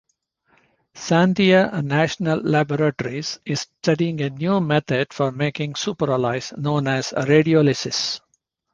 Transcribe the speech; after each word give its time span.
Sandia 0.95 1.71
National 1.83 2.39
Laboratories 2.43 3.37
is 3.45 3.59
studying 3.83 4.19
a 4.21 4.31
new 4.31 4.59
method 4.59 5.13
for 5.13 5.31
making 5.31 5.73
superalloys, 5.73 6.57
known 6.57 6.87
as 6.87 7.11
radiolysis. 7.11 8.19